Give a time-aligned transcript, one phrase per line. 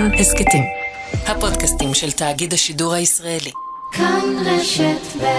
[0.00, 0.64] כאן הסכתים.
[1.26, 3.50] הפודקאסטים של תאגיד השידור הישראלי.
[3.92, 5.30] כאן רשת ב'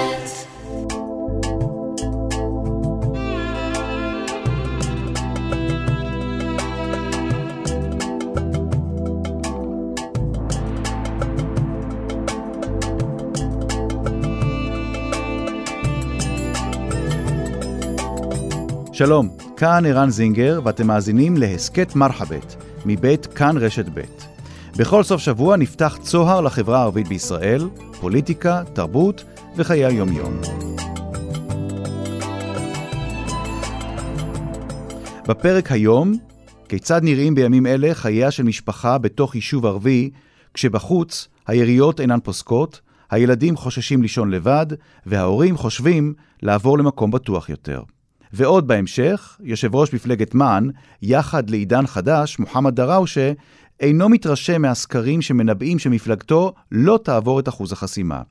[18.93, 22.55] שלום, כאן ערן זינגר, ואתם מאזינים להסכת מרחבת,
[22.85, 24.20] מבית כאן רשת ב'.
[24.77, 27.69] בכל סוף שבוע נפתח צוהר לחברה הערבית בישראל,
[28.01, 29.23] פוליטיקה, תרבות
[29.55, 30.41] וחיי היום-יום.
[35.27, 36.17] בפרק היום,
[36.69, 40.09] כיצד נראים בימים אלה חייה של משפחה בתוך יישוב ערבי,
[40.53, 44.65] כשבחוץ היריות אינן פוסקות, הילדים חוששים לישון לבד,
[45.05, 47.83] וההורים חושבים לעבור למקום בטוח יותר.
[48.33, 50.69] ועוד בהמשך, יושב ראש מפלגת מען,
[51.01, 53.31] יחד לעידן חדש, מוחמד דראושה,
[53.81, 58.21] אינו מתרשם מהסקרים שמנבאים שמפלגתו לא תעבור את אחוז החסימה.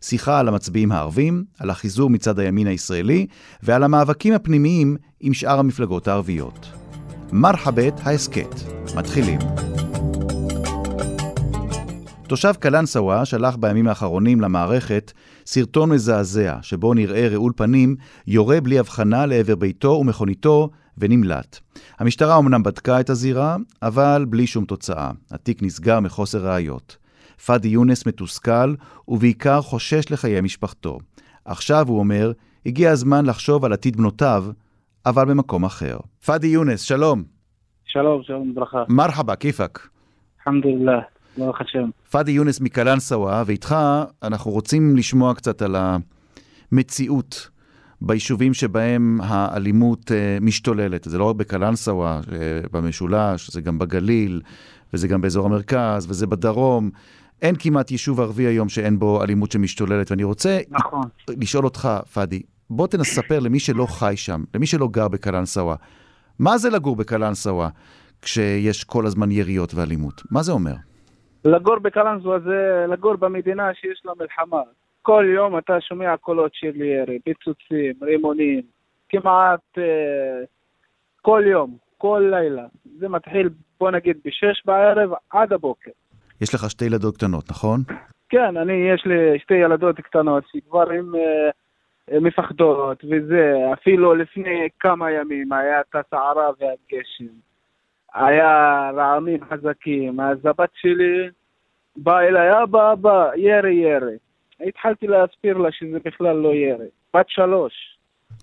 [0.00, 3.26] שיחה על המצביעים הערבים, על החיזור מצד הימין הישראלי
[3.62, 6.66] ועל המאבקים הפנימיים עם שאר המפלגות הערביות.
[7.32, 8.54] מרחבת ההסכת.
[8.96, 9.38] מתחילים.
[12.28, 15.12] תושב קלנסווה שלח בימים האחרונים למערכת
[15.50, 17.96] סרטון מזעזע, שבו נראה רעול פנים
[18.26, 21.58] יורה בלי הבחנה לעבר ביתו ומכוניתו ונמלט.
[21.98, 25.10] המשטרה אמנם בדקה את הזירה, אבל בלי שום תוצאה.
[25.30, 26.96] התיק נסגר מחוסר ראיות.
[27.46, 28.74] פאדי יונס מתוסכל,
[29.08, 30.98] ובעיקר חושש לחיי משפחתו.
[31.44, 32.32] עכשיו, הוא אומר,
[32.66, 34.44] הגיע הזמן לחשוב על עתיד בנותיו,
[35.06, 35.96] אבל במקום אחר.
[36.26, 37.22] פאדי יונס, שלום.
[37.84, 38.84] שלום, שלום וברכה.
[38.88, 39.88] מרחבה, כיפאק.
[40.48, 41.17] אלחמדולillah.
[41.38, 41.90] ברוך השם.
[42.10, 43.76] פאדי יונס מקלנסווה, ואיתך
[44.22, 45.76] אנחנו רוצים לשמוע קצת על
[46.72, 47.48] המציאות
[48.00, 51.04] ביישובים שבהם האלימות uh, משתוללת.
[51.10, 52.28] זה לא רק בקלנסווה, uh,
[52.72, 54.40] במשולש, זה גם בגליל,
[54.94, 56.90] וזה גם באזור המרכז, וזה בדרום.
[57.42, 61.04] אין כמעט יישוב ערבי היום שאין בו אלימות שמשתוללת, ואני רוצה נכון.
[61.28, 65.76] לשאול אותך, פאדי, בוא תנספר למי שלא חי שם, למי שלא גר בקלנסווה,
[66.38, 67.68] מה זה לגור בקלנסווה
[68.22, 70.22] כשיש כל הזמן יריות ואלימות?
[70.30, 70.74] מה זה אומר?
[71.44, 74.62] לגור בקלנסווה זה לגור במדינה שיש לה מלחמה.
[75.02, 78.62] כל יום אתה שומע קולות של ירי, פיצוצים, רימונים,
[79.08, 80.44] כמעט אה,
[81.22, 82.66] כל יום, כל לילה.
[82.98, 83.48] זה מתחיל,
[83.80, 85.90] בוא נגיד, בשש בערב עד הבוקר.
[86.40, 87.80] יש לך שתי ילדות קטנות, נכון?
[88.28, 95.10] כן, אני, יש לי שתי ילדות קטנות שכבר הן אה, מפחדות, וזה, אפילו לפני כמה
[95.10, 97.47] ימים היה את הסערה והגשם.
[98.14, 101.28] היה רעמים חזקים, אז הבת שלי
[101.96, 104.16] באה אליי, אבא, אבא, ירי, ירי.
[104.68, 106.86] התחלתי להסביר לה שזה בכלל לא ירי.
[107.14, 107.72] בת שלוש.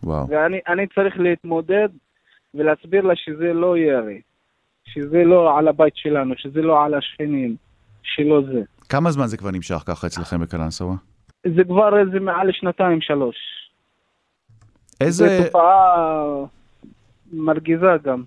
[0.03, 0.27] וואו.
[0.29, 1.89] ואני צריך להתמודד
[2.53, 4.21] ולהסביר לה שזה לא ירי.
[4.85, 7.55] שזה לא על הבית שלנו, שזה לא על השכנים,
[8.03, 8.61] שלא זה.
[8.89, 10.95] כמה זמן זה כבר נמשך ככה אצלכם בקלנסווה?
[11.55, 13.35] זה כבר איזה מעל שנתיים, שלוש.
[15.01, 15.37] איזה...
[15.37, 15.95] זו תופעה
[17.33, 18.23] מרגיזה גם.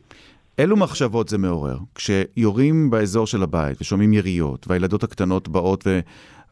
[0.58, 1.76] אילו מחשבות זה מעורר?
[1.94, 5.84] כשיורים באזור של הבית ושומעים יריות, והילדות הקטנות באות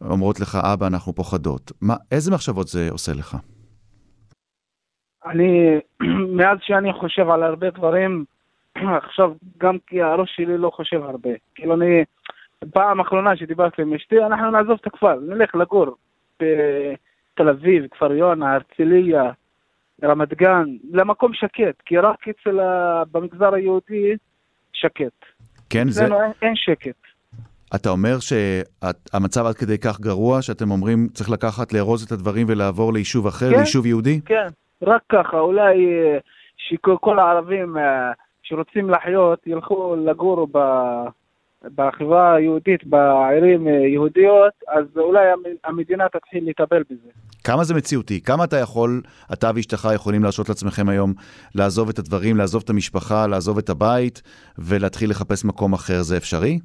[0.00, 3.36] ואומרות לך, אבא, אנחנו פוחדות, מה, איזה מחשבות זה עושה לך?
[5.26, 5.78] אני,
[6.36, 8.24] מאז שאני חושב על הרבה דברים,
[9.04, 11.30] עכשיו גם כי הראש שלי לא חושב הרבה.
[11.54, 12.04] כאילו אני,
[12.72, 15.96] פעם אחרונה שדיברתי עם אשתי, אנחנו נעזוב את הכפר, נלך לגור
[16.36, 19.30] בתל אביב, כפר יונה, הרצליה,
[20.04, 23.02] רמת גן, למקום שקט, כי רק אצל, ה...
[23.12, 24.16] במגזר היהודי
[24.72, 25.24] שקט.
[25.70, 26.04] כן, זה...
[26.04, 26.12] אין,
[26.42, 26.96] אין שקט.
[27.74, 32.92] אתה אומר שהמצב עד כדי כך גרוע, שאתם אומרים צריך לקחת, לארוז את הדברים ולעבור
[32.92, 34.20] ליישוב אחר, כן, ליישוב יהודי?
[34.20, 34.46] כן,
[34.82, 36.18] רק ככה, אולי אה,
[36.56, 40.58] שכל הערבים אה, שרוצים לחיות ילכו לגור ב...
[41.74, 45.26] בחברה היהודית, בערים אה, יהודיות, אז אולי
[45.64, 47.10] המדינה תתחיל לטפל בזה.
[47.44, 48.20] כמה זה מציאותי?
[48.20, 51.12] כמה אתה יכול, אתה ואשתך יכולים להרשות לעצמכם היום
[51.54, 54.22] לעזוב את הדברים, לעזוב את המשפחה, לעזוב את הבית
[54.58, 56.02] ולהתחיל לחפש מקום אחר?
[56.02, 56.58] זה אפשרי?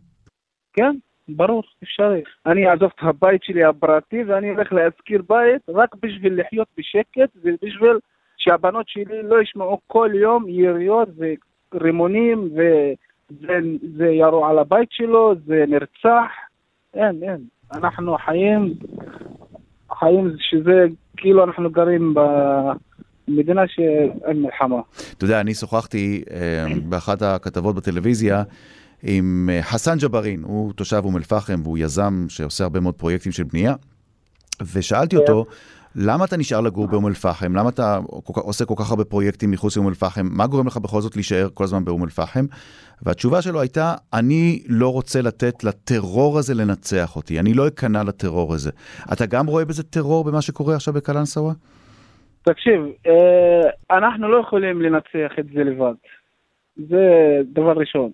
[0.74, 0.96] כן,
[1.28, 2.22] ברור, אפשרי.
[2.46, 8.00] אני אעזוב את הבית שלי הפרטי ואני הולך להזכיר בית רק בשביל לחיות בשקט ובשביל
[8.38, 11.10] שהבנות שלי לא ישמעו כל יום יריות
[11.74, 12.62] ורימונים ו...
[13.40, 13.60] זה,
[13.98, 16.32] זה ירו על הבית שלו, זה נרצח,
[16.94, 17.38] אין, אין.
[17.74, 18.74] אנחנו חיים,
[20.00, 20.86] חיים שזה
[21.18, 22.14] כאילו אנחנו גרים
[23.28, 24.82] במדינה שאין מלחמה.
[25.18, 28.44] אתה יודע, אני שוחחתי אה, באחת הכתבות בטלוויזיה
[29.04, 33.44] עם אה, חסן ג'בארין, הוא תושב אום אל-פחם והוא יזם שעושה הרבה מאוד פרויקטים של
[33.44, 33.76] בנייה,
[34.74, 35.46] ושאלתי אותו,
[35.96, 37.56] למה אתה נשאר לגור באום אל-פחם?
[37.56, 40.22] למה אתה עושה כל כך הרבה פרויקטים מחוץ לאום אל-פחם?
[40.32, 42.46] מה גורם לך בכל זאת להישאר כל הזמן באום אל-פחם?
[43.02, 48.54] והתשובה שלו הייתה, אני לא רוצה לתת לטרור הזה לנצח אותי, אני לא אכנע לטרור
[48.54, 48.72] הזה.
[49.14, 51.54] אתה גם רואה בזה טרור במה שקורה עכשיו בקלנסווה?
[52.42, 55.94] תקשיב, אה, אנחנו לא יכולים לנצח את זה לבד.
[56.78, 58.12] זה דבר ראשון.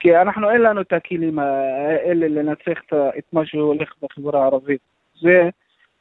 [0.00, 2.78] כי אנחנו, אין לנו את הכלים האלה לנצח
[3.18, 4.80] את מה שהולך בחברה הערבית.
[5.22, 5.48] זה,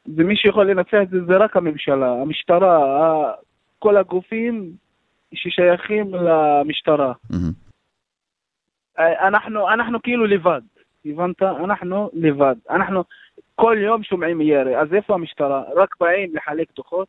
[0.07, 3.33] ומי שיכול לנצח את זה זה רק הממשלה, המשטרה,
[3.79, 4.71] כל הגופים
[5.33, 7.13] ששייכים למשטרה.
[8.99, 10.61] אנחנו, אנחנו כאילו לבד,
[11.05, 11.41] הבנת?
[11.43, 12.55] אנחנו לבד.
[12.69, 13.03] אנחנו
[13.55, 15.63] כל יום שומעים ירי, אז איפה המשטרה?
[15.75, 17.07] רק באים לחלק דוחות,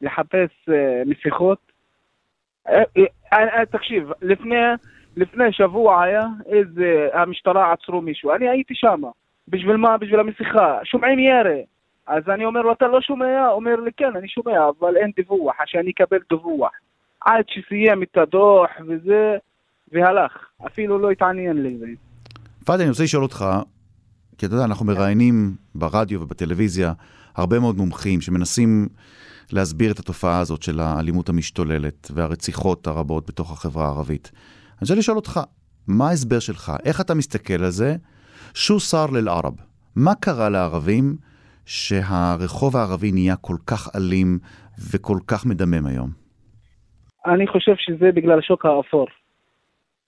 [0.00, 0.72] לחפש uh,
[1.06, 1.58] מסיכות.
[2.68, 4.56] Uh, uh, uh, תקשיב, לפני...
[5.16, 9.02] לפני שבוע היה איזה, המשטרה עצרו מישהו, אני הייתי שם.
[9.48, 9.98] בשביל מה?
[9.98, 10.78] בשביל המסיכה.
[10.84, 11.64] שומעים ירי.
[12.06, 13.48] אז אני אומר לו, אתה לא שומע?
[13.48, 16.70] אומר לי, כן, אני שומע, אבל אין דיווח, שאני אקבל דיווח.
[17.20, 19.36] עד שסיים את הדוח וזה,
[19.92, 20.32] והלך.
[20.66, 21.86] אפילו לא התעניין לזה.
[22.64, 23.44] פאדי, אני רוצה לשאול אותך,
[24.38, 26.92] כי אתה יודע, אנחנו מראיינים ברדיו ובטלוויזיה
[27.34, 28.88] הרבה מאוד מומחים שמנסים
[29.52, 34.30] להסביר את התופעה הזאת של האלימות המשתוללת והרציחות הרבות בתוך החברה הערבית.
[34.34, 35.40] אני רוצה לשאול אותך,
[35.88, 36.72] מה ההסבר שלך?
[36.84, 37.96] איך אתה מסתכל על זה?
[38.54, 39.54] שו סאר לאל-ערב.
[39.96, 41.16] מה קרה לערבים
[41.66, 44.38] שהרחוב הערבי נהיה כל כך אלים
[44.92, 46.10] וכל כך מדמם היום?
[47.26, 49.06] אני חושב שזה בגלל שוק האפור.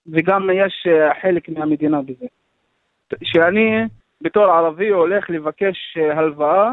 [0.06, 2.26] וגם יש אה, חלק מהמדינה בזה.
[3.22, 3.86] שאני
[4.20, 6.70] בתור ערבי הולך לבקש אה, הלוואה,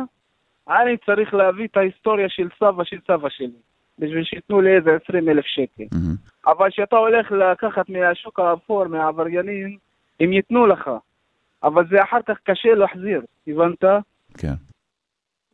[0.69, 3.59] אני צריך להביא את ההיסטוריה של סבא של סבא שלי.
[3.99, 5.83] בשביל שייתנו לי איזה 20 אלף שקל.
[5.83, 6.51] Mm-hmm.
[6.51, 9.77] אבל כשאתה הולך לקחת מהשוק האפור, מהעבריינים,
[10.19, 10.89] הם ייתנו לך.
[11.63, 13.83] אבל זה אחר כך קשה להחזיר, הבנת?
[14.37, 14.53] כן.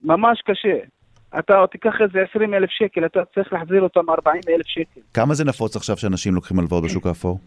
[0.03, 0.77] ממש קשה.
[1.39, 5.01] אתה תיקח איזה 20 אלף שקל, אתה צריך להחזיר אותם 40 אלף שקל.
[5.13, 7.39] כמה זה נפוץ עכשיו שאנשים לוקחים הלוואות בשוק האפור?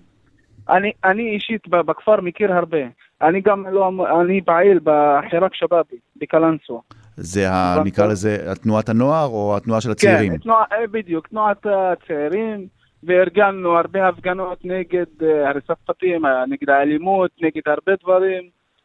[0.68, 2.78] אני, אני אישית בכפר מכיר הרבה.
[3.22, 3.90] אני גם לא,
[4.20, 6.80] אני פעיל בחיראק שבאבי, בקלנסווה.
[7.16, 10.32] זה, ה, נקרא לזה, תנועת הנוער או התנועה של הצעירים?
[10.32, 12.66] כן, תנוע, אה, בדיוק, תנועת הצעירים,
[13.02, 18.42] וארגנו הרבה הפגנות נגד אה, הריסת בתים, אה, נגד האלימות, נגד הרבה דברים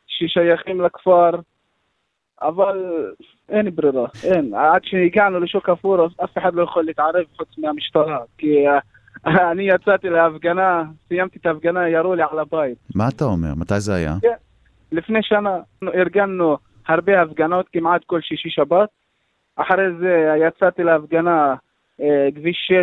[0.07, 1.29] ששייכים לכפר,
[2.41, 3.05] אבל
[3.49, 4.53] אין ברירה, אין.
[4.53, 8.65] עד שהגענו לשוק אפור, אף אחד לא יכול להתערב חוץ מהמשטרה, כי
[9.51, 12.77] אני יצאתי להפגנה, סיימתי את ההפגנה, ירו לי על הבית.
[12.95, 13.53] מה אתה אומר?
[13.57, 14.15] מתי זה היה?
[14.21, 14.33] כן,
[14.91, 16.57] לפני שנה ארגנו
[16.87, 18.89] הרבה הפגנות כמעט כל שישי שבת.
[19.55, 21.55] אחרי זה יצאתי להפגנה
[22.01, 22.73] אה, כביש 6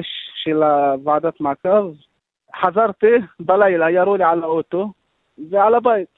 [0.44, 0.62] של
[1.04, 1.92] ועדת מעקב.
[2.60, 4.92] חזרתי בלילה, ירו לי על האוטו
[5.50, 6.15] ועל הבית.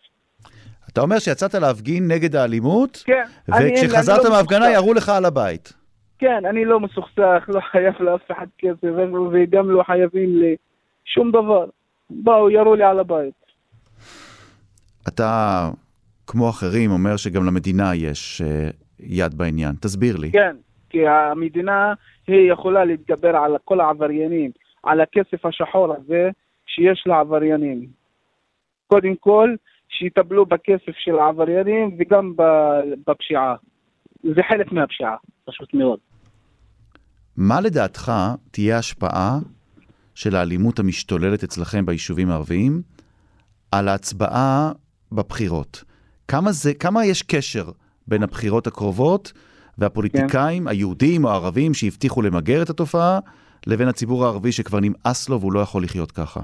[0.92, 3.22] אתה אומר שיצאת להפגין נגד האלימות, כן.
[3.48, 5.72] וכשחזרת לא מההפגנה ירו לך על הבית.
[6.18, 8.88] כן, אני לא מסוכסך, לא חייב לאף אחד כסף,
[9.32, 10.56] וגם לא חייבים לי
[11.04, 11.66] שום דבר.
[12.10, 13.34] באו, ירו לי על הבית.
[15.08, 15.70] אתה
[16.26, 19.74] כמו אחרים, אומר שגם למדינה יש uh, יד בעניין.
[19.80, 20.32] תסביר לי.
[20.32, 20.56] כן,
[20.90, 21.94] כי המדינה
[22.26, 24.50] היא יכולה להתגבר על כל העבריינים,
[24.82, 26.30] על הכסף השחור הזה
[26.66, 27.86] שיש לעבריינים.
[28.86, 29.54] קודם כל,
[29.88, 32.32] שיטפלו בכסף של העבריינים וגם
[33.06, 33.54] בפשיעה.
[34.22, 35.98] זה חלק מהפשיעה, פשוט מאוד.
[37.36, 38.12] מה לדעתך
[38.50, 39.38] תהיה ההשפעה
[40.14, 42.82] של האלימות המשתוללת אצלכם ביישובים הערביים
[43.72, 44.72] על ההצבעה
[45.12, 45.84] בבחירות?
[46.28, 47.70] כמה, זה, כמה יש קשר
[48.06, 49.32] בין הבחירות הקרובות
[49.78, 50.68] והפוליטיקאים כן.
[50.68, 53.18] היהודים או הערבים שהבטיחו למגר את התופעה,
[53.66, 56.40] לבין הציבור הערבי שכבר נמאס לו והוא לא יכול לחיות ככה?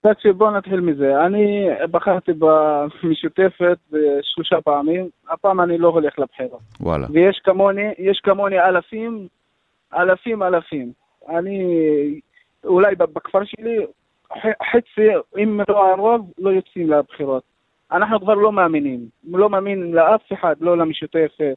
[0.00, 1.26] תקשיב, בוא נתחיל מזה.
[1.26, 3.78] אני בחרתי במשותפת
[4.22, 6.60] שלושה פעמים, הפעם אני לא הולך לבחירות.
[6.80, 7.06] וואלה.
[7.10, 9.28] ויש כמוני, יש כמוני אלפים,
[9.94, 10.92] אלפים אלפים.
[11.28, 11.60] אני,
[12.64, 13.86] אולי בכפר שלי,
[14.72, 15.08] חצי,
[15.42, 17.42] אם לא הרוב, לא יוצאים לבחירות.
[17.92, 19.00] אנחנו כבר לא מאמינים.
[19.30, 21.56] לא מאמין לאף אחד, לא למשותפת,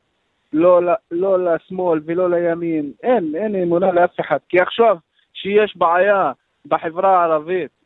[0.54, 0.82] לא,
[1.12, 2.92] לא לשמאל ולא לימין.
[3.04, 4.38] אין, אין אמונה לאף אחד.
[4.50, 4.98] כי עכשיו
[5.34, 6.32] שיש בעיה
[6.66, 7.81] בחברה הערבית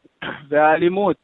[0.49, 1.17] והאלימות,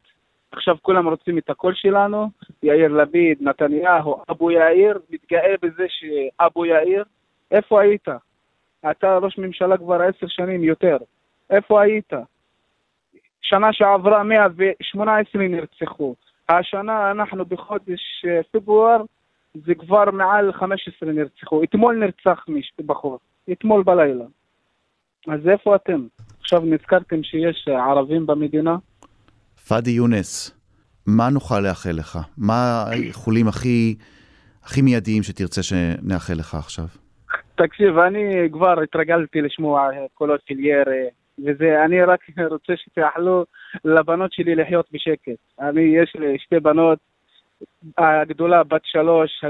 [0.51, 2.29] עכשיו כולם רוצים את הקול שלנו,
[2.63, 7.03] יאיר לפיד, נתניהו, אבו יאיר, מתגאה בזה שאבו יאיר,
[7.51, 8.07] איפה היית?
[8.91, 10.97] אתה ראש ממשלה כבר עשר שנים יותר,
[11.49, 12.13] איפה היית?
[13.41, 16.15] שנה שעברה 118 נרצחו,
[16.49, 19.01] השנה אנחנו בחודש אה, פברואר,
[19.53, 21.63] זה כבר מעל 15 נרצחו.
[21.63, 23.19] אתמול נרצח מישהו בחור,
[23.51, 24.25] אתמול בלילה.
[25.27, 26.07] אז איפה אתם?
[26.39, 28.75] עכשיו נזכרתם שיש אה, ערבים במדינה?
[29.67, 30.57] פאדי יונס,
[31.07, 32.19] מה נוכל לאחל לך?
[32.37, 33.95] מה האיחולים הכי,
[34.63, 36.85] הכי מיידיים שתרצה שנאחל לך עכשיו?
[37.55, 41.05] תקשיב, אני כבר התרגלתי לשמוע קולות של ירי,
[41.39, 43.45] וזה, אני רק רוצה שתאחלו
[43.85, 45.39] לבנות שלי לחיות בשקט.
[45.59, 46.99] אני, יש לי שתי בנות,
[47.97, 49.43] הגדולה בת שלוש,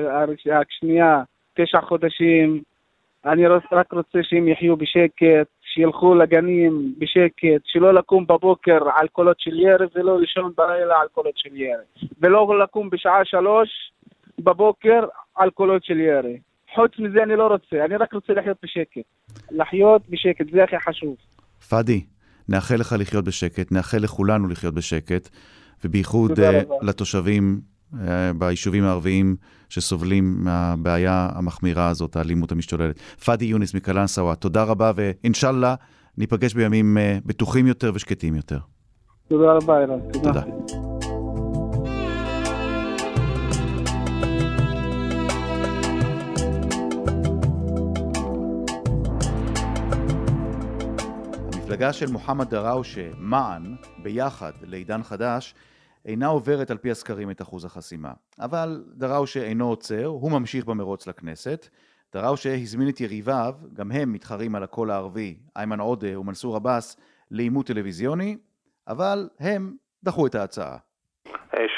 [0.51, 2.61] השנייה תשע חודשים.
[3.25, 9.59] אני רק רוצה שהם יחיו בשקט, שילכו לגנים בשקט, שלא לקום בבוקר על קולות של
[9.59, 12.07] ירי ולא לישון בלילה על קולות של ירי.
[12.21, 13.69] ולא לקום בשעה שלוש
[14.39, 16.39] בבוקר על קולות של ירי.
[16.75, 19.01] חוץ מזה אני לא רוצה, אני רק רוצה לחיות בשקט.
[19.51, 21.15] לחיות בשקט, זה הכי חשוב.
[21.69, 22.01] פאדי,
[22.49, 25.29] נאחל לך לחיות בשקט, נאחל לכולנו לחיות בשקט,
[25.85, 26.43] ובייחוד uh,
[26.81, 27.59] לתושבים
[27.93, 27.97] uh,
[28.37, 29.35] ביישובים הערביים
[29.71, 32.99] שסובלים מהבעיה המחמירה הזאת, האלימות המשתוללת.
[32.99, 35.75] פאדי יונס מקלנסווה, תודה רבה, ואינשאללה
[36.17, 38.59] ניפגש בימים uh, בטוחים יותר ושקטים יותר.
[39.27, 39.99] תודה רבה, אירן.
[40.13, 40.41] תודה.
[40.41, 40.41] תודה.
[51.53, 55.55] המפלגה של מוחמד דראושה, מען, ביחד לעידן חדש,
[56.05, 58.11] אינה עוברת על פי הסקרים את אחוז החסימה.
[58.39, 61.67] אבל דראושה אינו עוצר, הוא ממשיך במרוץ לכנסת.
[62.13, 66.97] דראושה הזמין את יריביו, גם הם מתחרים על הקול הערבי, איימן עודה ומנסור עבאס,
[67.31, 68.37] לעימות טלוויזיוני,
[68.87, 70.77] אבל הם דחו את ההצעה.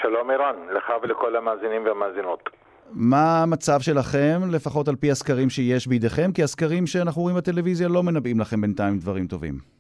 [0.02, 2.50] שלום ערן, לך ולכל המאזינים והמאזינות.
[2.92, 6.32] מה המצב שלכם, לפחות על פי הסקרים שיש בידיכם?
[6.36, 9.73] כי הסקרים שאנחנו רואים בטלוויזיה לא מנבאים לכם בינתיים דברים טובים.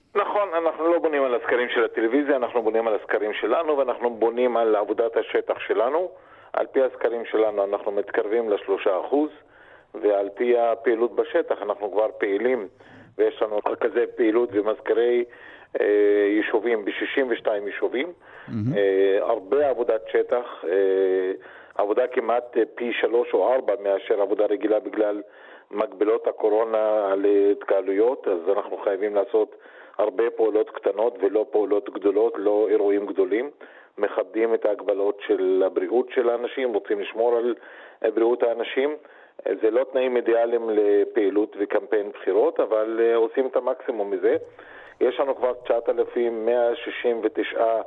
[1.13, 5.60] בונים על הסקרים של הטלוויזיה, אנחנו בונים על הסקרים שלנו ואנחנו בונים על עבודת השטח
[5.60, 6.12] שלנו.
[6.53, 9.29] על פי הסקרים שלנו אנחנו מתקרבים לשלושה אחוז
[9.93, 12.67] ועל פי הפעילות בשטח אנחנו כבר פעילים
[13.17, 15.25] ויש לנו רכזי פעילות ומזכירי
[15.82, 15.86] אה,
[16.29, 18.08] יישובים ב-62 יישובים.
[18.08, 18.77] Mm-hmm.
[18.77, 21.32] אה, הרבה עבודת שטח, אה,
[21.75, 25.22] עבודה כמעט פי שלוש או ארבע מאשר עבודה רגילה בגלל
[25.72, 29.55] מגבילות הקורונה על התקהלויות, אז אנחנו חייבים לעשות
[29.97, 33.50] הרבה פעולות קטנות ולא פעולות גדולות, לא אירועים גדולים.
[33.97, 37.55] מכבדים את ההגבלות של הבריאות של האנשים, רוצים לשמור על
[38.13, 38.95] בריאות האנשים.
[39.62, 44.38] זה לא תנאים אידיאליים לפעילות וקמפיין בחירות, אבל אה, עושים את המקסימום מזה.
[45.01, 47.81] יש לנו כבר 9,169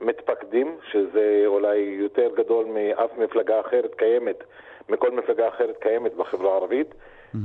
[0.00, 4.44] מתפקדים, שזה אולי יותר גדול מאף מפלגה אחרת קיימת,
[4.88, 6.90] מכל מפלגה אחרת קיימת בחברה הערבית.
[6.90, 7.38] Mm-hmm.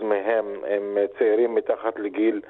[0.00, 2.40] 70% מהם הם צעירים מתחת לגיל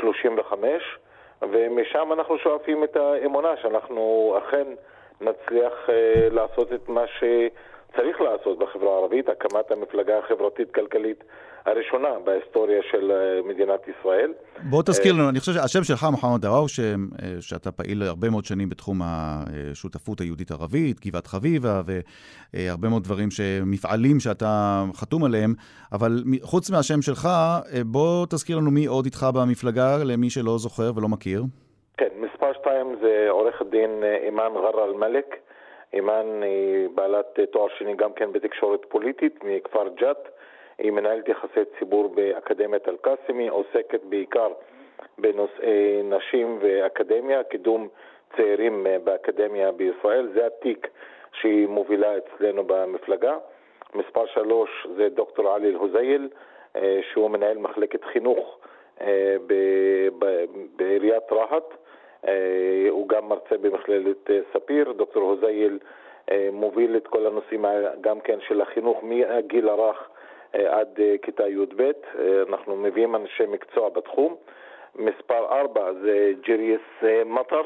[0.00, 0.98] 35,
[1.42, 4.66] ומשם אנחנו שואפים את האמונה שאנחנו אכן
[5.20, 7.04] נצליח אה, לעשות את מה
[7.94, 11.24] שצריך לעשות בחברה הערבית, הקמת המפלגה החברתית-כלכלית
[11.66, 14.32] הראשונה בהיסטוריה של אה, מדינת ישראל.
[14.70, 16.66] בוא תזכיר לנו, אני חושב שהשם שלך, מוחמד דראו,
[17.40, 21.82] שאתה פעיל הרבה מאוד שנים בתחום השותפות היהודית-ערבית, גבעת חביבה,
[22.54, 23.28] והרבה מאוד דברים,
[23.66, 25.54] מפעלים שאתה חתום עליהם,
[25.92, 26.10] אבל
[26.42, 31.08] חוץ מהשם שלך, אה, בוא תזכיר לנו מי עוד איתך במפלגה, למי שלא זוכר ולא
[31.08, 31.42] מכיר.
[31.96, 35.43] כן, מספר שתיים זה עורך הדין אה, אימאן ג'רה אל-מלק.
[35.94, 40.28] אימאן היא בעלת תואר שני גם כן בתקשורת פוליטית מכפר ג'ת.
[40.78, 44.48] היא מנהלת יחסי ציבור באקדמיית אל-קאסמי, עוסקת בעיקר
[45.18, 47.88] בנושאי נשים ואקדמיה, קידום
[48.36, 50.88] צעירים באקדמיה בישראל, זה התיק
[51.32, 53.36] שהיא מובילה אצלנו במפלגה.
[53.94, 56.28] מספר שלוש זה דוקטור עלי אל-הוזייל,
[56.76, 58.58] אה, שהוא מנהל מחלקת חינוך
[59.00, 59.36] אה,
[60.76, 61.74] בעיריית רהט.
[62.90, 64.92] הוא גם מרצה במכללת ספיר.
[64.92, 65.78] דוקטור הוזייל
[66.52, 67.64] מוביל את כל הנושאים
[68.00, 70.08] גם כן של החינוך מהגיל הרך
[70.54, 71.80] אה, עד אה, כיתה י"ב.
[71.80, 74.36] אה, אנחנו מביאים אנשי מקצוע בתחום.
[74.94, 77.62] מספר 4 זה ג'ריאס מטר,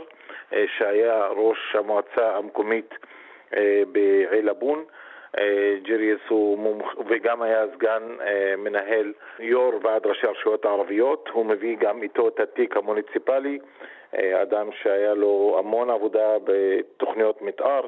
[0.67, 2.95] שהיה ראש המועצה המקומית
[3.93, 4.85] בעילבון.
[5.83, 6.95] ג'ריאס הוא מומח...
[7.07, 8.03] וגם היה סגן
[8.59, 11.29] מנהל יו"ר ועד ראשי הרשויות הערביות.
[11.33, 13.59] הוא מביא גם איתו את התיק המוניציפלי,
[14.43, 17.81] אדם שהיה לו המון עבודה בתוכניות מתאר.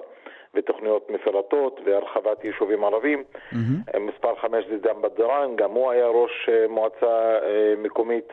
[0.55, 3.25] ותוכניות מפרטות והרחבת יישובים ערבים.
[3.53, 3.99] Mm-hmm.
[3.99, 8.29] מספר חמש זה דם בדרן, גם הוא היה ראש אה, מועצה אה, מקומית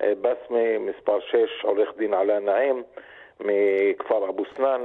[0.00, 0.78] בסמה.
[0.80, 2.82] מספר שש, עורך דין עלה נעים.
[3.40, 4.80] מכפר אבו סנאן.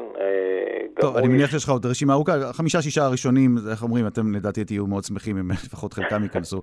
[1.02, 4.88] טוב, אני מניח שיש לך עוד רשימה ארוכה, חמישה-שישה הראשונים, איך אומרים, אתם לדעתי תהיו
[4.88, 6.62] מאוד שמחים אם לפחות חלקם ייכנסו.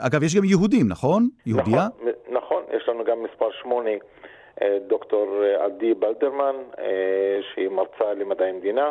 [0.00, 1.28] אגב, יש גם יהודים, נכון?
[1.46, 1.86] יהודייה?
[1.96, 3.90] נכון, נכון, יש לנו גם מספר שמונה,
[4.88, 6.56] דוקטור עדי בלדרמן,
[7.54, 8.90] שהיא מרצה למדעי מדינה.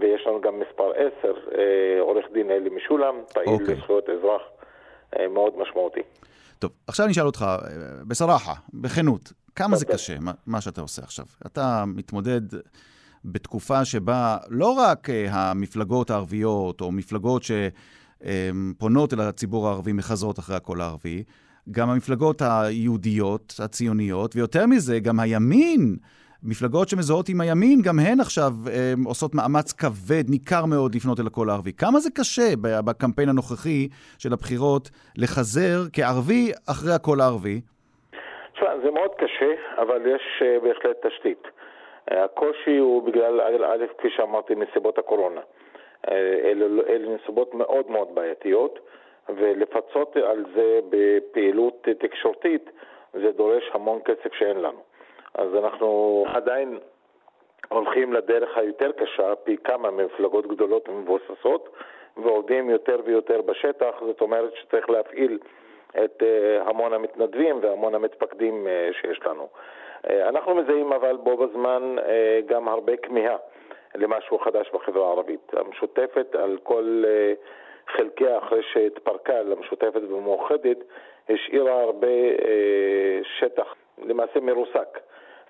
[0.00, 3.50] ויש לנו גם מספר 10, אה, עורך דין אלי משולם, פעיל okay.
[3.50, 3.74] אוקיי.
[3.74, 4.42] לזכויות אזרח
[5.16, 6.00] אה, מאוד משמעותי.
[6.58, 7.56] טוב, עכשיו אני אשאל אותך, אה,
[8.08, 11.24] בסרחה, בכנות, כמה זה קשה, מה, מה שאתה עושה עכשיו?
[11.46, 12.40] אתה מתמודד
[13.24, 17.50] בתקופה שבה לא רק המפלגות הערביות, או מפלגות ש...
[18.78, 21.24] פונות אל הציבור הערבי, מחזרות אחרי הקול הערבי.
[21.70, 25.96] גם המפלגות היהודיות, הציוניות, ויותר מזה, גם הימין,
[26.42, 31.26] מפלגות שמזוהות עם הימין, גם הן עכשיו הם, עושות מאמץ כבד, ניכר מאוד, לפנות אל
[31.26, 31.72] הקול הערבי.
[31.72, 32.48] כמה זה קשה
[32.86, 37.60] בקמפיין הנוכחי של הבחירות לחזר כערבי אחרי הקול הערבי?
[38.52, 39.52] תשמע, זה מאוד קשה,
[39.82, 41.42] אבל יש uh, בהחלט תשתית.
[41.44, 45.40] Uh, הקושי הוא בגלל, א', כפי שאמרתי, נסיבות הקורונה.
[46.44, 48.78] אלה, אלה נסיבות מאוד מאוד בעייתיות.
[49.28, 52.70] ולפצות על זה בפעילות תקשורתית
[53.12, 54.82] זה דורש המון כסף שאין לנו.
[55.34, 56.78] אז אנחנו עדיין
[57.68, 61.68] הולכים לדרך היותר קשה, פי כמה מפלגות גדולות ומבוססות,
[62.16, 65.38] ועובדים יותר ויותר בשטח, זאת אומרת שצריך להפעיל
[66.04, 69.48] את uh, המון המתנדבים והמון המתפקדים uh, שיש לנו.
[70.06, 71.96] Uh, אנחנו מזהים אבל בו בזמן
[72.46, 73.36] גם הרבה כמיהה
[73.94, 75.52] למשהו חדש בחברה הערבית.
[75.52, 77.04] המשותפת על כל
[77.88, 80.78] חלקיה אחרי שהתפרקה למשותפת ומאוחדת,
[81.28, 83.74] השאירה הרבה אה, שטח
[84.06, 84.98] למעשה מרוסק.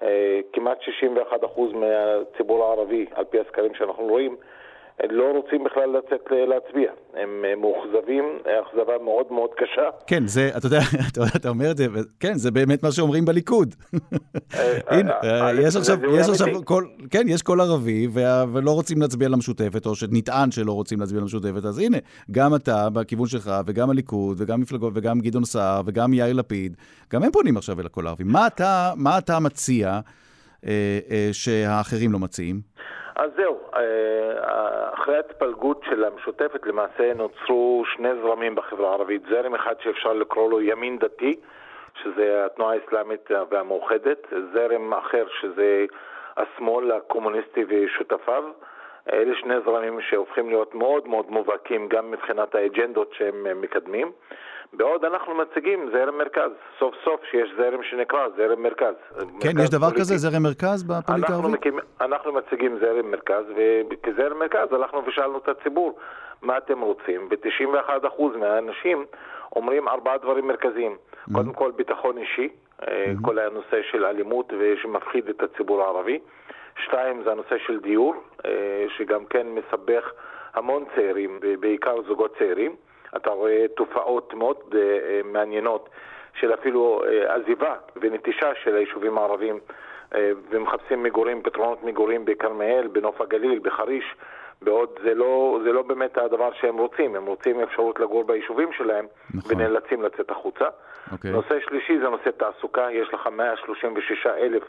[0.02, 4.36] אה, כמעט 61% מהציבור הערבי, על פי הסקרים שאנחנו רואים,
[5.10, 6.92] לא רוצים בכלל לצאת להצביע.
[7.14, 9.88] הם מאוכזבים, אכזבה מאוד מאוד קשה.
[10.06, 10.80] כן, זה, אתה יודע,
[11.36, 11.86] אתה אומר את זה,
[12.20, 13.74] כן, זה באמת מה שאומרים בליכוד.
[14.54, 16.48] אה, הנה, אה, אה, יש עכשיו, יש עכשיו,
[17.10, 18.08] כן, יש קול ערבי,
[18.52, 21.98] ולא רוצים להצביע למשותפת, או שנטען שלא רוצים להצביע למשותפת, אז הנה,
[22.30, 26.76] גם אתה, בכיוון שלך, וגם הליכוד, וגם מפלגות, וגם גדעון סער, וגם יאיר לפיד,
[27.12, 28.24] גם הם פונים עכשיו אל הקול הערבי.
[28.96, 30.00] מה אתה מציע
[31.32, 32.74] שהאחרים לא מציעים?
[33.16, 39.22] אז זהו, אה, אחרי ההתפלגות של המשותפת למעשה נוצרו שני זרמים בחברה הערבית.
[39.28, 41.40] זרם אחד שאפשר לקרוא לו ימין דתי,
[42.02, 45.84] שזה התנועה האסלאמית והמאוחדת, זרם אחר שזה
[46.36, 48.44] השמאל הקומוניסטי ושותפיו.
[49.12, 54.12] אלה שני זרמים שהופכים להיות מאוד מאוד מובהקים גם מבחינת האג'נדות שהם מקדמים.
[54.72, 58.94] בעוד אנחנו מציגים זרם מרכז, סוף סוף שיש זרם שנקרא זרם מרכז.
[59.40, 60.00] כן, מרכז יש דבר פוליטי.
[60.00, 61.66] כזה, זרם מרכז בפוליטיקה הערבית?
[61.66, 63.44] אנחנו, אנחנו מציגים זרם מרכז,
[63.90, 65.98] וכזרם מרכז הלכנו ושאלנו את הציבור
[66.42, 69.04] מה אתם רוצים, ו-91% מהאנשים
[69.56, 70.96] אומרים ארבעה דברים מרכזיים.
[70.96, 71.34] Mm-hmm.
[71.34, 72.86] קודם כל ביטחון אישי, mm-hmm.
[73.22, 76.18] כל הנושא של אלימות ושמפחיד את הציבור הערבי.
[76.78, 78.14] שתיים, זה הנושא של דיור,
[78.46, 80.12] אה, שגם כן מסבך
[80.54, 82.76] המון צעירים, בעיקר זוגות צעירים.
[83.16, 84.76] אתה רואה תופעות מאוד uh,
[85.24, 85.88] מעניינות
[86.40, 89.58] של אפילו עזיבה ונטישה של היישובים הערביים
[90.50, 94.14] ומחפשים מגורים, פתרונות מגורים בכרמיאל, בנוף הגליל, בחריש,
[94.62, 99.06] בעוד זה לא, זה לא באמת הדבר שהם רוצים, הם רוצים אפשרות לגור ביישובים שלהם
[99.34, 99.52] נכון.
[99.52, 100.64] ונאלצים לצאת החוצה.
[100.64, 101.12] Okay.
[101.12, 101.30] אוקיי.
[101.30, 104.62] נושא שלישי זה נושא תעסוקה, יש לך 136 אלף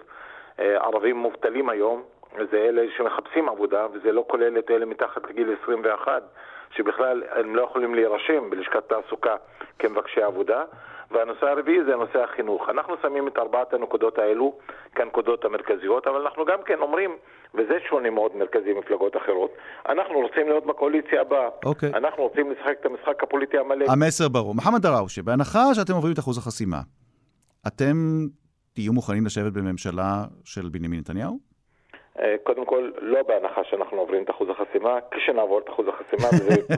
[0.58, 2.04] ערבים מובטלים היום,
[2.52, 6.24] זה אלה שמחפשים עבודה, וזה לא כולל את אלה מתחת לגיל 21,
[6.72, 9.36] שבכלל הם לא יכולים להירשם בלשכת תעסוקה
[9.80, 10.64] כמבקשי עבודה.
[11.12, 12.70] והנושא הרביעי זה נושא החינוך.
[12.70, 14.58] אנחנו שמים את ארבעת הנקודות האלו
[14.96, 17.16] כנקודות המרכזיות, אבל אנחנו גם כן אומרים,
[17.54, 19.52] וזה שונה מאוד מרכזי ממפלגות אחרות,
[19.90, 21.50] אנחנו רוצים להיות בקואליציה הבאה.
[21.66, 21.90] אוקיי.
[21.90, 23.86] אנחנו רוצים לשחק את המשחק הפוליטי המלא.
[23.90, 24.56] המסר ברור.
[24.56, 26.78] מוחמד דראושה, בהנחה שאתם עוברים את אחוז החסימה,
[27.68, 27.96] אתם
[28.76, 31.40] תהיו מוכנים לשבת בממשלה של בנימין נתניהו?
[32.20, 36.28] אה, קודם כל, לא בהנחה שאנחנו עוברים את אחוז החסימה, כשנעבור את אחוז החסימה,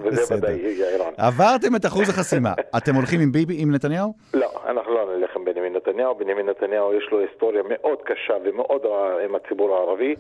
[0.04, 1.14] וזה ודאי יהיה איראן.
[1.18, 2.54] עברתם את אחוז החסימה.
[2.78, 4.14] אתם הולכים עם ביבי, עם נתניהו?
[4.34, 6.16] לא, אנחנו לא נלך עם בנימין נתניהו.
[6.16, 10.16] בנימין נתניהו יש לו היסטוריה מאוד קשה ומאוד רעה עם הציבור הערבי.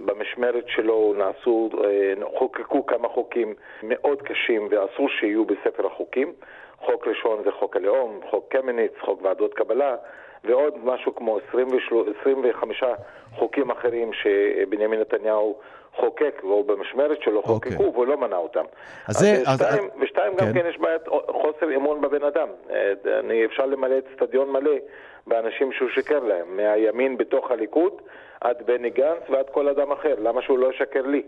[0.00, 6.32] במשמרת שלו נעשו, אה, חוקקו כמה חוקים מאוד קשים ואסור שיהיו בספר החוקים.
[6.78, 9.96] חוק ראשון זה חוק הלאום, חוק קמיניץ, חוק ועדות קבלה.
[10.44, 12.82] ועוד משהו כמו 25
[13.32, 15.58] חוקים אחרים שבנימין נתניהו
[15.96, 17.48] חוקק, או במשמרת שלו okay.
[17.48, 17.72] אוקיי.
[17.72, 18.64] חוקקו, והוא לא מנע אותם.
[19.08, 19.42] אז זה...
[19.42, 20.00] ושתיים, אז...
[20.02, 20.46] ושתיים כן.
[20.46, 22.48] גם כן יש בעיית חוסר אמון בבן אדם.
[23.20, 24.72] אני, אפשר למלא את סטדיון מלא
[25.26, 27.92] באנשים שהוא שיקר להם, מהימין בתוך הליכוד
[28.40, 30.14] עד בני גנץ ועד כל אדם אחר.
[30.18, 31.22] למה שהוא לא ישקר לי?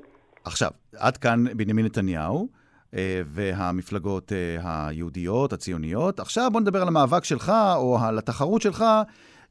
[0.44, 2.61] עכשיו, עד כאן בנימין נתניהו.
[2.94, 6.20] אה, והמפלגות אה, היהודיות, הציוניות.
[6.20, 8.84] עכשיו בוא נדבר על המאבק שלך, או על התחרות שלך.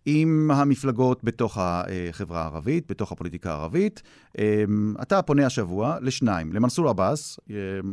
[0.06, 4.02] עם המפלגות בתוך החברה הערבית, בתוך הפוליטיקה הערבית.
[4.40, 4.64] אה,
[5.02, 7.40] אתה פונה השבוע לשניים, למנסור עבאס,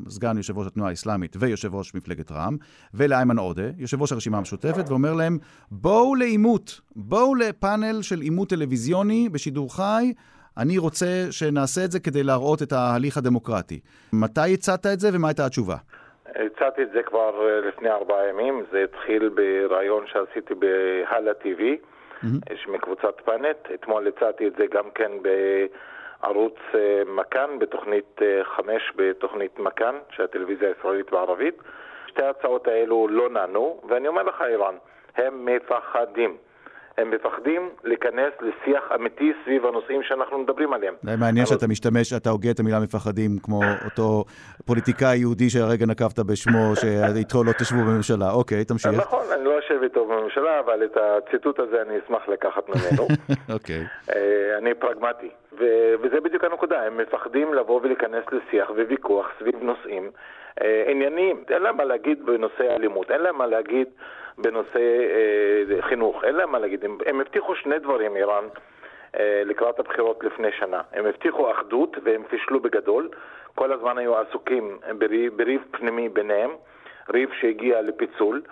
[0.08, 2.56] סגן יושב ראש התנועה האסלאמית ויושב ראש מפלגת רע"מ,
[2.94, 5.38] ולאיימן עודה, יושב ראש הרשימה המשותפת, ואומר להם,
[5.70, 10.12] בואו לעימות, בואו לפאנל של עימות טלוויזיוני בשידור חי,
[10.58, 13.80] אני רוצה שנעשה את זה כדי להראות את ההליך הדמוקרטי.
[14.12, 15.76] מתי הצעת את זה ומה הייתה התשובה?
[16.26, 22.70] הצעתי את זה כבר אה, לפני ארבעה ימים, זה התחיל בריאיון שעשיתי בהלא TV, mm-hmm.
[22.70, 23.56] מקבוצת פאנט.
[23.74, 25.12] אתמול הצעתי את זה גם כן
[26.22, 26.58] ערוץ
[27.06, 31.54] מכאן בתוכנית חמש בתוכנית מכאן, של הטלוויזיה הישראלית בערבית.
[32.06, 34.74] שתי ההצעות האלו לא נענו, ואני אומר לך, איראן,
[35.16, 36.36] הם מפחדים.
[36.98, 40.94] הם מפחדים להיכנס לשיח אמיתי סביב הנושאים שאנחנו מדברים עליהם.
[41.02, 41.56] זה מעניין אבל...
[41.56, 44.24] שאתה משתמש, אתה הוגה את המילה מפחדים, כמו אותו
[44.66, 48.30] פוליטיקאי יהודי שהרגע נקבת בשמו, שאיתו לא תשבו בממשלה.
[48.30, 48.92] אוקיי, תמשיך.
[48.94, 53.08] נכון, אני לא אשב איתו בממשלה, אבל את הציטוט הזה אני אשמח לקחת ממנו.
[53.54, 53.84] אוקיי.
[54.10, 55.30] אה, אני פרגמטי.
[55.58, 60.10] ו- וזה בדיוק הנקודה, הם מפחדים לבוא ולהיכנס לשיח וויכוח סביב נושאים
[60.62, 61.44] אה, ענייניים.
[61.50, 63.88] אין להם מה להגיד בנושא אלימות, אין להם מה להגיד
[64.38, 66.84] בנושא אה, חינוך, אין להם מה להגיד.
[66.84, 68.44] הם, הם הבטיחו שני דברים, איראן,
[69.18, 70.80] אה, לקראת הבחירות לפני שנה.
[70.92, 73.08] הם הבטיחו אחדות והם פישלו בגדול.
[73.54, 76.50] כל הזמן היו עסוקים בריב, בריב פנימי ביניהם,
[77.10, 78.42] ריב שהגיע לפיצול.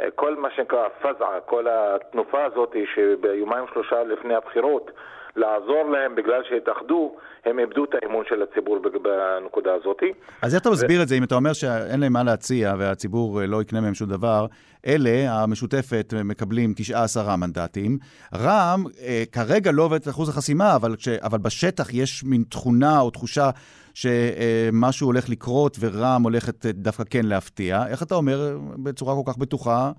[0.00, 4.90] אה, כל מה שנקרא פזעה, כל התנופה הזאת שביומיים שלושה לפני הבחירות
[5.36, 10.02] לעזור להם בגלל שהתאחדו, הם איבדו את האמון של הציבור בנקודה הזאת.
[10.42, 11.02] אז איך אתה מסביר ו...
[11.02, 14.08] את זה, אם אתה אומר שאין להם מה להציע והציבור אה, לא יקנה מהם שום
[14.08, 14.46] דבר?
[14.86, 16.74] אלה, המשותפת, מקבלים
[17.26, 17.98] 9-10 מנדטים.
[18.34, 23.00] רע"מ אה, כרגע לא עובד את אחוז החסימה, אבל, כש, אבל בשטח יש מין תכונה
[23.00, 23.50] או תחושה
[23.94, 27.86] שמשהו הולך לקרות ורע"מ הולכת דווקא כן להפתיע.
[27.88, 29.92] איך אתה אומר בצורה כל כך בטוחה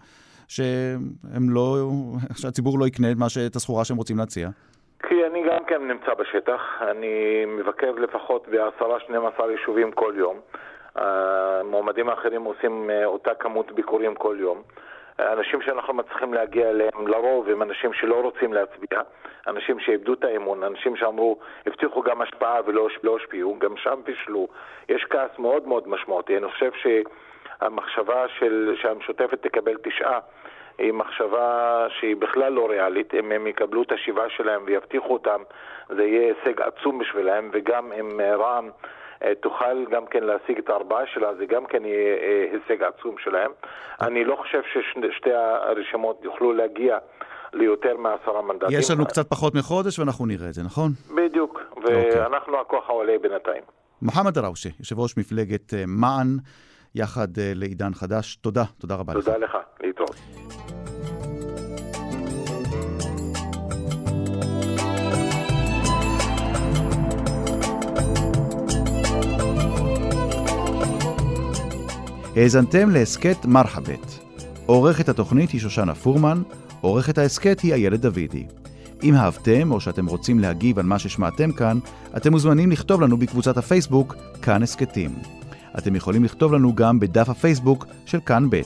[0.47, 1.91] שהם לא,
[2.35, 3.07] שהציבור לא יקנה
[3.47, 4.49] את הסחורה שהם רוצים להציע?
[5.03, 10.39] כי אני גם כן נמצא בשטח, אני מבקר לפחות ב-10-12 יישובים כל יום.
[10.95, 14.61] המועמדים האחרים עושים אה, אותה כמות ביקורים כל יום.
[15.19, 19.01] אנשים שאנחנו מצליחים להגיע אליהם לרוב הם אנשים שלא רוצים להצביע,
[19.47, 24.47] אנשים שאיבדו את האמון, אנשים שאמרו, הבטיחו גם השפעה ולא לא השפיעו, גם שם פישלו.
[24.89, 26.37] יש כעס מאוד מאוד משמעותי.
[26.37, 30.19] אני חושב שהמחשבה של, שהמשותפת תקבל תשעה
[30.77, 33.13] היא מחשבה שהיא בכלל לא ריאלית.
[33.13, 35.41] אם הם יקבלו את השיבה שלהם ויבטיחו אותם,
[35.89, 38.69] זה יהיה הישג עצום בשבילם, וגם אם אה, רע"מ
[39.23, 43.15] אה, תוכל גם כן להשיג את הארבעה שלה, זה גם כן יהיה אה, הישג עצום
[43.23, 43.51] שלהם.
[44.01, 46.97] אני לא חושב ששתי הרשימות יוכלו להגיע
[47.53, 48.79] ליותר מעשרה מנדטים.
[48.79, 50.91] יש לנו קצת פחות מחודש ואנחנו נראה את זה, נכון?
[51.15, 52.09] בדיוק, אוקיי.
[52.11, 52.61] ואנחנו okay.
[52.61, 53.63] הכוח העולה בינתיים.
[54.01, 56.27] מוחמד דראושה, יושב ראש מפלגת מען,
[56.97, 58.35] יחד לעידן חדש.
[58.35, 59.35] תודה, תודה רבה תודה לך.
[59.35, 60.15] תודה לך, להתראות.
[72.35, 74.19] האזנתם להסכת מרחבת.
[74.65, 76.41] עורכת התוכנית היא שושנה פורמן,
[76.81, 78.47] עורכת ההסכת היא איילת דוידי.
[79.03, 81.79] אם אהבתם או שאתם רוצים להגיב על מה ששמעתם כאן,
[82.17, 85.11] אתם מוזמנים לכתוב לנו בקבוצת הפייסבוק כאן הסכתים.
[85.77, 88.61] אתם יכולים לכתוב לנו גם בדף הפייסבוק של כאן ב'.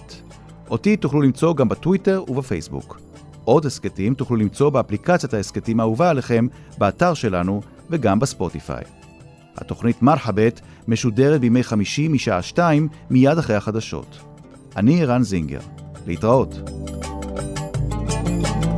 [0.69, 2.99] אותי תוכלו למצוא גם בטוויטר ובפייסבוק.
[3.43, 6.47] עוד הסכתים תוכלו למצוא באפליקציית ההסכתים האהובה עליכם,
[6.77, 8.83] באתר שלנו וגם בספוטיפיי.
[9.57, 14.17] התוכנית מרחבת משודרת בימי חמישי משעה שתיים מיד אחרי החדשות.
[14.75, 15.59] אני ערן זינגר.
[16.07, 16.55] להתראות.
[18.23, 18.70] thank you